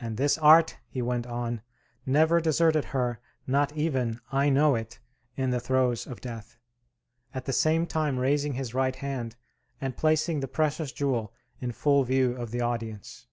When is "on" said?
1.26-1.62